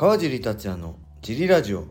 [0.00, 1.84] 川尻達也のジリラジオ。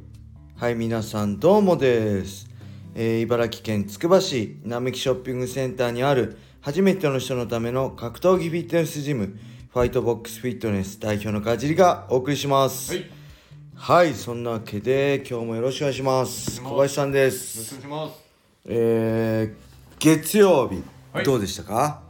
[0.56, 2.48] はい皆さんどうもです、
[2.96, 9.38] えー茨城県つくば市並木ショッピングセンターにある初めての人のための格闘技フィットネスジム
[9.72, 12.94] ファイトボックスフィットネス代表の川尻がお送りします。
[12.94, 13.08] はい、よ
[13.76, 16.64] はい、そんなわけで今日もよろしくお願いします。
[16.64, 18.22] 小林さんでろしすくお願いします。
[18.66, 20.82] えー、月曜日、
[21.14, 21.24] はい。
[21.24, 22.02] どうでしたか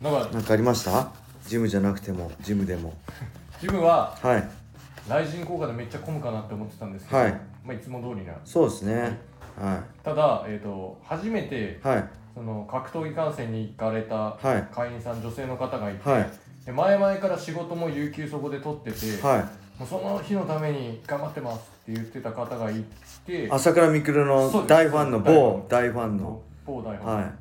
[0.00, 1.10] なんかありました？
[1.48, 2.94] ジムじゃなくてもジムでも。
[3.60, 4.59] ジムははい
[5.08, 7.32] 雷神効果でめっちゃ混むかなって思ってたんですけど、はい。
[7.64, 8.34] まあいつも通りな。
[8.44, 9.18] そうですね。
[9.58, 12.08] はただ、えっ、と、初めていはい。
[12.34, 14.74] その格闘技観戦に行かれたはい。
[14.74, 16.30] 会員さん、女性の方がいて、はい。
[16.64, 19.78] で前々から仕事も有給そこで取ってて、はい。
[19.78, 22.84] もうその日のために頑張ってますって言ってた方がい
[23.26, 26.42] て、朝倉未来の大ファンの某大ファンの。
[26.66, 27.32] 某大本、は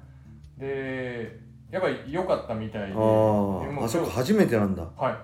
[0.57, 0.62] い。
[0.62, 1.40] で、
[1.71, 4.84] やっぱり良かったみたいで、であもああそこ初めてなんだ。
[4.98, 5.15] はい。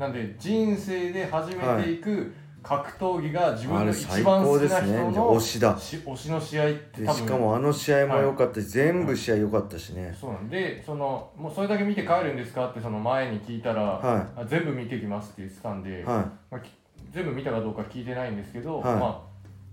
[0.00, 5.78] なんで人生で初めて行く格闘技が自分の一番好きな人の推しだ。
[5.78, 10.16] し推しの試合ってしかもあの試合も良かったし、全部試合良かったしね。
[10.18, 16.70] そうなんでそのもうそれだけ見て帰るんですかってその前に聞いたら、はあ全部見てきますって言ってたんで、はまあ、き
[17.10, 18.94] 全部見たかどうか聞いてないんですけど、はい。
[18.96, 19.22] ま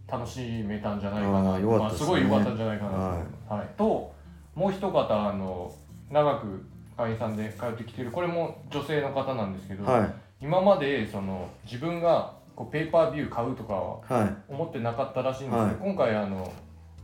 [0.09, 1.63] あ楽しめたんじゃないかあなね。
[1.65, 3.67] まあ、すごい良かったんじゃないかなと、ははい。
[3.77, 4.13] と
[4.55, 5.73] もう一方あの
[6.11, 6.65] 長く
[6.97, 8.11] 会員さんで通ってきてる。
[8.11, 10.13] これも女性の方なんですけど、いはい。
[10.41, 14.35] 今までその自分がこうペーパービュー買うとかははい。
[14.49, 15.75] 思ってなかったらしいんですけど、はい。
[15.75, 16.51] 今回あの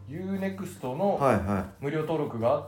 [0.10, 1.20] UNEXT の
[1.80, 2.66] 無料登録があっ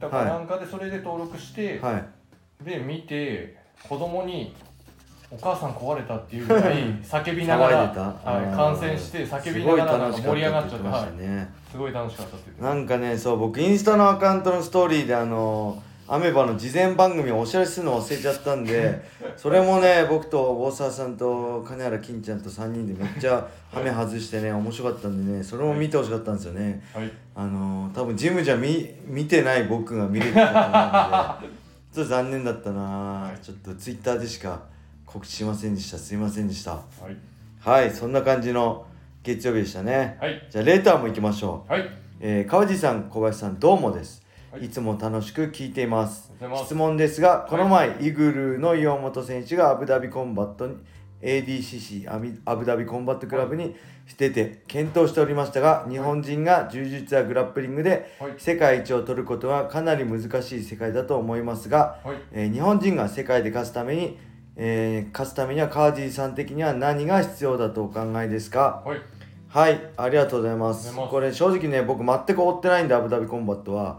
[0.00, 2.64] たかなんかでそれで登録してい、はい。
[2.64, 4.54] で見て子供に
[5.30, 8.56] 「お母さん壊れた」っていうぐらい叫びながら、はい、あー。
[8.56, 19.02] 観戦して叫びながらなんか盛り上がっちゃってすごい楽しかったって言ってなんかねそう僕インスタのアカウントのストーリーであのアメバの事前番組をお知らせするの忘れちゃったんで
[19.36, 26.82] それもね僕と大沢さんと金原金ちゃんと3人でめっちゃハメ外してね面白かったんでねそれも見てほしかったんですよね。
[26.94, 27.10] はい。
[27.34, 31.56] あの多分ジムじゃ見見てない僕が見れてたと思うんで。
[31.96, 33.32] ちょっと残念だったな。
[33.42, 34.62] ちょっとツイッターでしか
[35.04, 35.98] 告知しませんでした。
[35.98, 36.72] すいませんでした。
[36.72, 37.16] はい。
[37.58, 38.86] はいそんな感じの
[39.22, 40.18] 月曜日でしたね。
[40.20, 40.46] はい。
[40.50, 41.72] じゃあレターも行きましょう。
[41.72, 41.88] はい。
[42.20, 44.25] えー川地さん小林さんどうもです、は
[44.60, 44.66] い。
[44.66, 46.32] い、つも楽しく聞いています。
[46.64, 50.76] 質問ですがこの前、イグルーの岩本選手がアブダビコンバットに
[51.22, 53.74] ADCC アビアブダビコンバットクラブに
[54.18, 58.34] 出て健闘しておりましたが日本人が柔術やグラップリングではい。
[58.38, 62.16] 世界一を取ることはかなり難しい世界だと思いますが、はい。
[62.32, 64.18] えー日本人が世界で勝つために、
[64.56, 68.82] えー勝つためには川地さん的には何が必要だとお考えですか？
[68.84, 69.00] はい。
[69.48, 70.88] はい、ありがとうございます。
[70.88, 71.40] ありがとうございます。
[71.40, 73.98] これ正直ね、僕全く追ってないんで、アブダビコンバットは。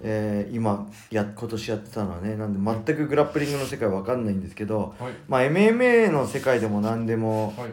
[0.00, 5.12] はいえー今や、今年やってたのはね、なんで全くグラップリングの世界わかんないんですけど、はい。
[5.28, 7.70] まあ MMA の世界でも何でも、はい。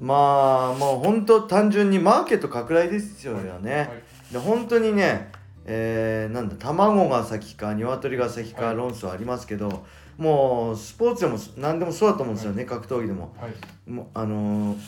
[0.00, 3.50] まあもう本当単純にマーケット拡大ですよね。
[3.50, 4.32] はい。
[4.32, 5.30] で、本当にね、
[5.66, 8.76] えーなんだ、卵が先か、鶏が先かはい。
[8.76, 9.84] 論争ありますけど、
[10.18, 13.34] もうスポーツでも何でもそうだと思うんですよね、格闘技でも。
[13.38, 13.90] はい。
[13.90, 14.78] もうあのー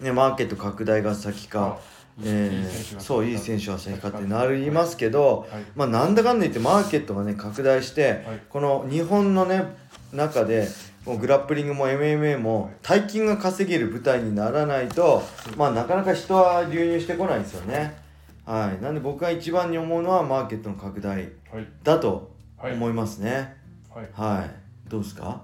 [0.00, 1.78] ね、マーケット拡大が先か。
[2.22, 2.68] え
[2.98, 5.62] そういい選手は先かってなりますけど、はい。
[5.74, 8.40] まあ、なんだかんだ言ってマーケットがね拡大して、はい。
[8.48, 9.64] この日本のね
[10.12, 10.68] 中で
[11.06, 15.22] もうグラップリングも MMA も大金が稼げる舞台にならないと、
[15.56, 17.94] まあ、なかなか人は流入してこないんですよね。
[18.44, 21.22] はい、なんで僕が一番に思うのはマーケットの拡大は
[21.60, 21.66] い。
[21.82, 22.72] だとはい。
[22.74, 23.56] 思いますね。
[23.92, 24.08] はい。
[24.12, 25.42] はい、どうですか？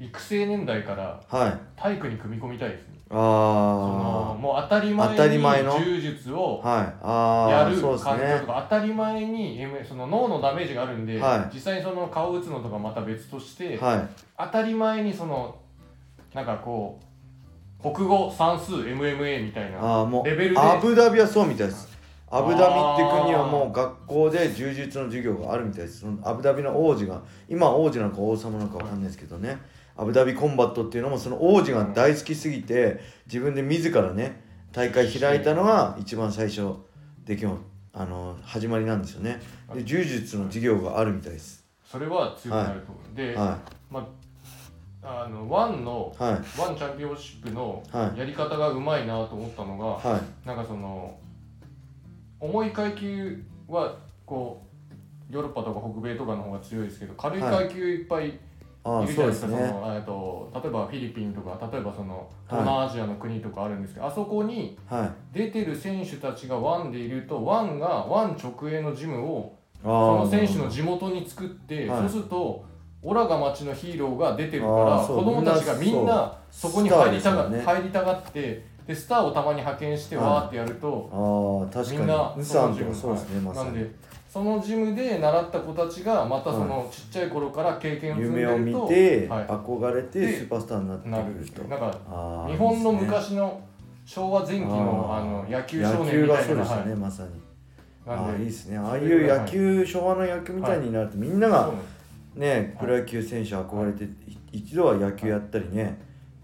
[0.00, 1.80] 育成年代からはい。
[1.80, 6.68] 体育に組み込みたいですねそあのもう当たり前に当たり前の柔術をあ。
[6.68, 6.94] はい。
[7.02, 8.46] ああ、やるそうです環境ねと。
[8.46, 14.08] か当たり前に M その脳のダメージがあるんで、はい実際にその顔を打つのとかまた別として、はい。
[14.38, 15.56] 当たり前にその
[16.32, 17.04] なんかこう
[17.92, 21.93] 国語算数 MMA みたいなああもうレベルでアブダビはそうみたいです
[22.36, 26.00] アブダビって国はもう学校で柔術の授業があるみたいです。
[26.00, 29.56] そのアブダビの王子が今は王子なのか王様なのかわかんないですけどね。
[29.96, 34.42] アブダビコンバットっていうのもその王子が大好きすぎて自分で自らね
[34.72, 36.74] 大会開いたのが一番最初
[37.24, 37.58] できも
[37.92, 39.40] あの始まりなんですよね。
[39.72, 41.64] で柔術の授業があるみたいです。
[41.84, 43.56] それは強くなると思う、で、は
[43.88, 44.08] ま
[45.04, 46.32] ああのワンのいはい。
[46.32, 48.18] ワンチャンピオンシップのはい。
[48.18, 50.46] やり方がうまいなと思ったのが、はい。
[50.48, 51.16] なんかその
[52.44, 53.96] 重い階級は
[54.26, 54.66] こ
[55.30, 59.68] うヨーロッパとか北米とかの方が強いですけど軽い階級いっぱいいるじゃないですか、そうですね。
[59.68, 72.00] そのえっと例えばフィリピンとか例えばその東南アジアの国とかあるんですけど、あそこにはい出てる選手たちが ONE でいると ONE が ONE 直営のジムをそその選手の地元に作って、はい。
[72.00, 72.64] そうすると
[73.02, 80.26] オラが町のヒーローが出てるから子供たちがみんなそこに入りたが、入りたがってでスターをたまに派遣してはい。
[80.26, 83.66] わーってやると、ああ確かみんなにウサンジムとかそうですねまさに。
[83.66, 83.90] なんで
[84.28, 89.44] そのジムで習った子たちがまたそのちっちゃい頃から経験を積んで夢をると見てはい。
[89.46, 91.62] 憧れてでスーパースターになってなくると。
[91.64, 93.60] なんか日本の昔の
[94.04, 97.30] 昭和前期のあの野球少野年球がそうでみたいなしたねまさに。
[98.06, 98.76] ああいいですね。
[98.76, 101.72] ああいう野球昭和の野球みたいになるとみんなが
[102.34, 104.08] ねプロ野球選手憧れてい
[104.52, 105.98] 一度は野球やったりね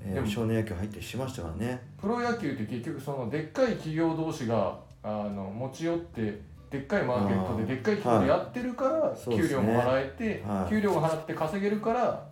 [0.04, 1.82] えでもー少年野球入ったりしましたからね。
[2.00, 9.48] プロ野球って結局そのでっかい企業同士があの持ち寄ってでっかいマーケットででっかい企業でやってるからそうですね。
[9.48, 10.70] 給料も払えて、はい。
[10.70, 12.26] 給料も払って稼げるから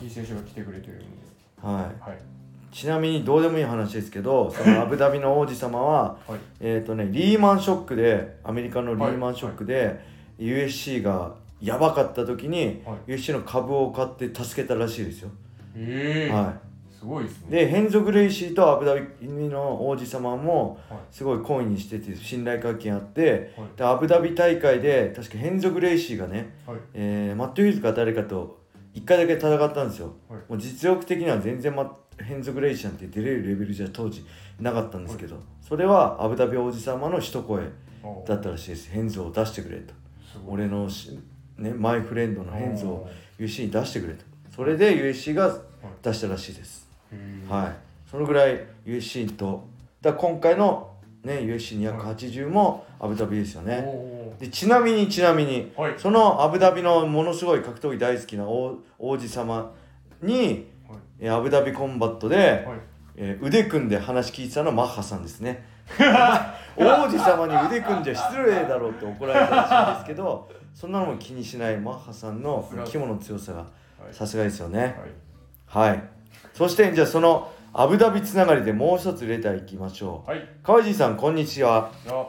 [0.00, 1.04] いい選手が来てくれてるんで、
[1.62, 2.10] はい。
[2.10, 2.18] はい。
[2.72, 6.38] ちなみにどうでもいい話ですけど そのアブダビの王子様ははい。
[6.60, 10.00] えっとねリーマンショックでアメリカのリーマンショックで
[10.38, 13.12] USC がやばかった時にはい。
[13.12, 15.30] USC の株を買って助けたらしいですよ。
[15.76, 16.54] ええは
[17.02, 17.50] すごいですね。
[17.50, 19.02] でヘンゾ・グレイシーとアブダビ
[19.48, 20.98] の王子様もはい。
[21.10, 23.68] すごい懇意にしてて信頼関係あってはい。
[23.76, 26.78] でアブダビ大会で確かヘンゾ・グレイシーがね、はい。
[26.94, 28.60] えーマット・ヒューズか誰かと
[28.94, 30.40] 1回だけ戦ったんですよ、はい。
[30.48, 34.24] もう実力的には全然、ま、ヘンゾ・グレイシーなんて出れるレベルじゃ当時
[34.60, 37.64] なかったんですけど、それはアブダビ王子様の一声
[38.04, 38.90] おだったらしいです。
[38.90, 39.94] ヘンゾを出してくれと。
[40.46, 41.18] 俺のし、
[41.58, 43.08] ね、 my friend のヘンゾを
[43.40, 44.24] お UFC に出してくれと。
[44.54, 45.58] それで USC が
[46.02, 46.91] 出したらしいです
[47.48, 49.66] はい、そのぐらい USC と
[50.00, 50.90] だ今回の、
[51.22, 55.94] ね、USC280 もアブダビですよね、おでちなみにちなみにーはい。
[55.96, 59.72] そのアブダビのものすごい格闘技大好きな王王子様
[60.22, 60.98] に、はい。
[61.20, 62.58] えーアブダビコンバットで、はい。
[63.16, 65.64] えー腕組んで話聞いてたのはマッハさんですね。
[66.76, 73.64] 王子様に腕組んじゃ失礼だろうって怒られたらしいんですけどそんなのも気にしないマッハさんの肝の強さがは
[74.10, 74.14] い。
[74.14, 74.96] さすがですよね、
[75.68, 75.88] はい。
[75.88, 76.02] はい。
[76.54, 80.48] そして、じゃあそのアブダビつながりでもう一つレターいきましょはい、う。
[80.62, 81.90] 川地さん、こんにちは。
[82.08, 82.26] あ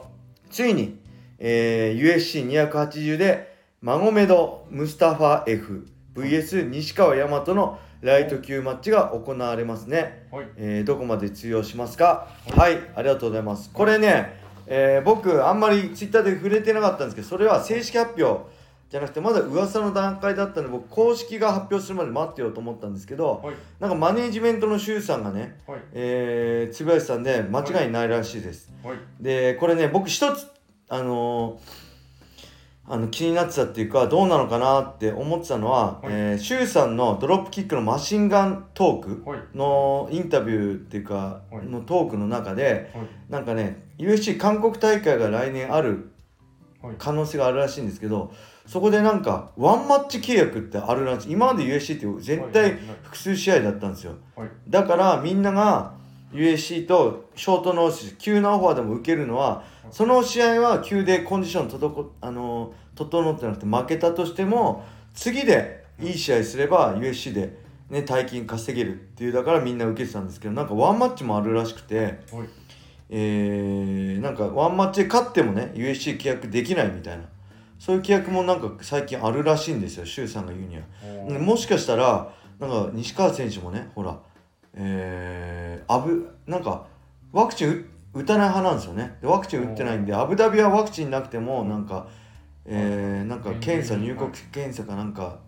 [0.50, 0.98] ついに、
[1.38, 10.26] えー、USC280 でマゴメド・ムスタファ F VS 西川大和のライト級マッチが行われますね。
[10.30, 12.28] はいえーどこまで通用しますか？
[12.56, 13.70] はい、ありがとうございます。
[13.72, 18.46] これね、えー僕、あんまりツイッターで触れてなかったんですけど、それは正式発表
[18.94, 23.56] じゃなくて、まだ噂の段階だったんで、僕、公式が発表するまで待ってようと思ったんですけど、はい。
[23.80, 25.80] なんかマネージメントの周さんがね、はい。
[25.94, 28.72] えー、つぶやいてたんで、間違いないらしいです。
[28.84, 28.98] はい。
[29.20, 30.46] で、これね、僕、一つ、
[30.88, 31.84] あのー
[32.86, 36.06] あの気になってたっていうかどうなのかなって思ってたのは、はい。
[36.10, 39.40] えー、シュウさんのドロップキックのマシンガントーク、はい。
[39.54, 41.66] のインタビューっていうか、はい。
[41.66, 43.08] のトークの中ではい。
[43.28, 46.12] なんかね USC 韓国大会が来年ある
[46.82, 46.94] はい。
[46.98, 48.30] 可能性があるらしいんですけど
[48.66, 51.32] そこでなんかワンマッチ契約ってあるらしい。
[51.32, 54.14] 今まで USC って絶はい対複数試合だったんですよ。
[54.34, 54.48] はい。
[54.68, 55.92] だからみんなが
[56.32, 64.84] USC とショートノース急なオファーでも受けるのはその試合は急でコンディションとどこあの整ってなくて負けたとしても
[65.14, 67.56] 次でいい試合すれば USC で、
[67.88, 72.16] ね、大金稼げるっていうだからみんな受けてたんですけどなんかワンマッチもあるらしくて、はい。
[73.10, 77.24] えー、なんかワンマッチで勝ってもね USC 契約できないみたいな
[77.78, 81.38] そういう契約もなんか最近あるらしいんですよ周さんが言うには。
[81.40, 84.18] もしかしたらなんか西川選手もねほら
[84.76, 86.86] えー、アブなんか
[87.32, 89.18] ワクチン打打たない派なんですよね。
[89.20, 92.06] でワクチン打ってないんでアブダビはワクチンなくてもなんか、
[92.64, 95.40] えー、なんか検査はい入国検査かなんか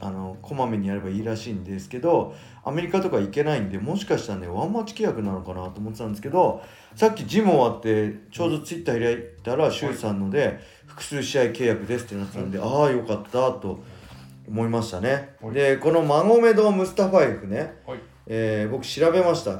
[0.00, 2.34] あのこまめにやればいいらしいんですけど
[2.64, 6.62] アメリカとか行けないんでもしかしたらねワンマッチ契約なのかなと思ってたんですけど
[6.94, 13.82] さっきジム終わってちょうどツイッター開いたら周さんので複数試合契約ですってなってたんで、ああよかったと
[14.46, 15.54] 思いましたね、はい。
[15.54, 17.98] でこのマゴメド・ムスタファエフね、はい。
[18.26, 19.52] えー僕調べました、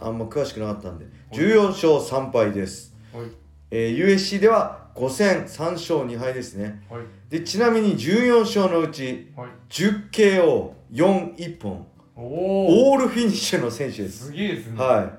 [0.00, 1.04] あんま詳しくなかったんで。
[1.04, 1.08] い。
[1.36, 3.26] 14勝3敗です、はい。
[3.70, 6.82] えー USC では5戦3勝2敗ですね。
[6.90, 7.02] はい。
[7.28, 9.48] でちなみに14勝のうちはい。
[9.70, 11.86] 10KO41 本。
[12.16, 14.26] オールフィニッシュの選手です。
[14.26, 14.78] すげえですね。
[14.82, 15.10] はい。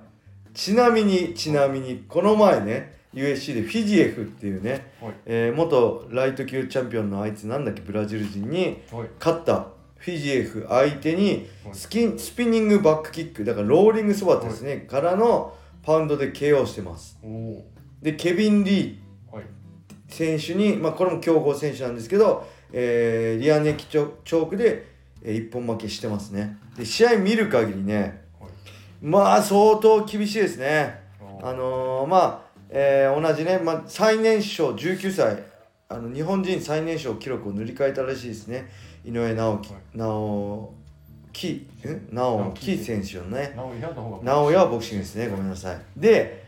[0.53, 5.13] ちなみにちなみにこの前ね USC でフィジエフっていうね、はい。
[5.25, 9.07] えー元ライト級チャンピオンのあいつなんだっけブラジル人にはい。
[9.19, 11.73] 勝ったフィジエフ相手にはい。
[11.73, 17.17] スキンスピニングバックキックだからローリングそばですね、からのパウンドで KO してます。
[18.01, 19.00] でケビン・リーはい
[20.11, 24.85] 選手に、まあ、これも強豪選手なんですけど、えーリアネキチョチョークで、
[25.23, 26.57] えー一本負けしてますね。
[26.77, 28.51] で試合見る限りねはい。
[29.01, 31.01] まあ相当厳しいですね。
[31.41, 35.43] ああのーまあ、えー同じね、まあ、最年少19歳
[35.89, 38.69] あの日本人最年少記録を塗り替えたらしいですね。
[39.03, 39.81] 井上直樹、はい。
[39.93, 40.73] 直
[41.33, 43.53] 樹ん直樹選手のね。
[44.23, 45.27] 直哉はボクシングですね。
[45.27, 45.79] ごめんなさい。
[45.97, 46.40] で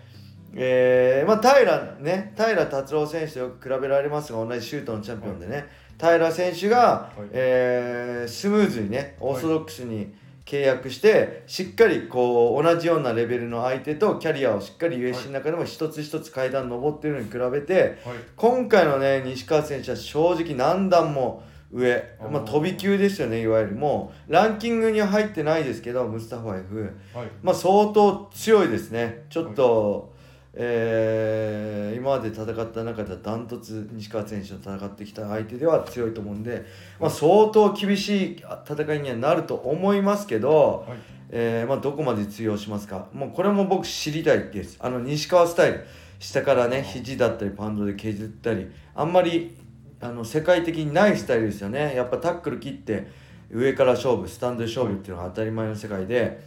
[0.55, 5.65] えーまあ、平ね平達郎選手とよく比べられますが同じシュートのチャンピオンでね、
[5.99, 7.21] 平選手が、い。
[7.31, 10.13] えースムーズにねオーソドックスに
[10.45, 18.17] 契約して、しっかりこう同じようなレベルの相手とキャリアをしっかり USC の中でも一つ一つ階段登ってるのに比べてはい。
[18.35, 23.75] 今回のね西川選手は正直何段も上、まあ、飛び級ですよねいわゆる。
[23.75, 26.93] もうランキングには入ってないですけどムスタファエフ。
[27.13, 27.27] はい。
[27.41, 29.25] まあ相当強いですね。
[29.29, 30.12] ちょっと、
[30.53, 36.65] えー今まで戦った中ではダントツ西川選手と戦ってきた相手では強いと思うんで、
[36.99, 40.97] まあ、相当厳しい戦いにはなると思いますけど、はい。
[41.35, 43.07] えーまあ、どこまで通用しますか。
[43.13, 44.77] もうこれも僕知りたいです。
[44.79, 45.85] あの西川スタイル。
[46.19, 48.69] 下からね肘だったりパンドで削ったり。
[48.93, 49.55] あんまり
[49.99, 51.95] あの世界的にないスタイルですよね。
[51.95, 53.07] やっぱタックル切って
[53.49, 56.43] 上から勝負スタンドで勝負っていうのが当たり前の世界で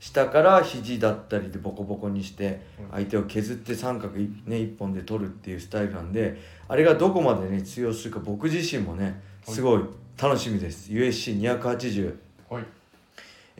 [0.00, 9.82] 下から肘だったりでボコボコにして相手を削って三角いね、一本で取るっていうスタイルなんであれがどこまでね通用するか僕自身もねすごい
[10.20, 10.90] 楽しみです。
[10.90, 12.14] USC280
[12.48, 12.64] はい。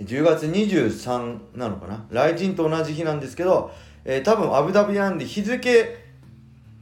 [0.03, 2.07] 10月23なのかな？
[2.11, 3.71] 来人と同じ日なんですけど、
[4.07, 5.99] えー多分アブダビなんで日付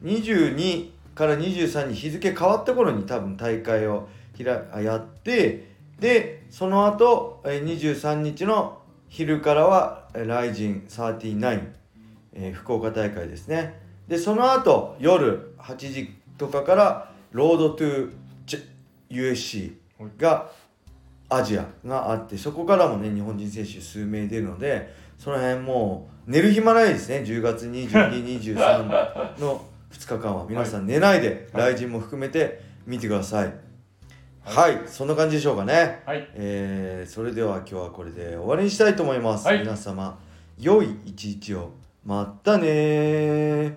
[0.04, 8.77] 22から23に日付変わった頃に多分大会をひらあやってでその後、えー23日の
[9.08, 11.68] 昼からはえーライジン39、
[12.34, 13.80] えー福岡大会ですね。
[14.06, 18.62] でその後夜8時とかからロードトゥー
[19.10, 19.72] USC
[20.18, 20.50] が
[21.28, 27.18] アジアがあってそこからもね日本人選手数名出るのでその辺もう寝る暇ないですね。
[27.26, 30.46] 10月2223の2日間は。
[30.48, 33.52] 皆さん寝ないではい来人も含めて見てください
[34.48, 36.02] はい、そんな感じでしょうかね。
[36.06, 36.26] はい。
[36.34, 39.60] えーそれでは今日はこれで終わりにしたいと思います、はい。
[39.60, 40.18] 皆様
[40.58, 41.70] 良い一日を。
[42.04, 43.74] またねー